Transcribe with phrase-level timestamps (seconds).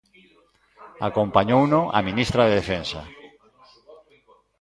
[1.09, 3.01] Acompañouno a ministra de Defensa.